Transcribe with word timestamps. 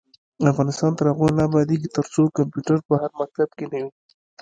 افغانستان 0.51 0.91
تر 0.97 1.05
هغو 1.11 1.27
نه 1.37 1.41
ابادیږي، 1.49 1.89
ترڅو 1.97 2.21
کمپیوټر 2.37 2.77
په 2.87 2.93
هر 3.01 3.11
مکتب 3.19 3.49
کې 3.57 3.65
نه 3.71 3.77
وي. 3.83 3.91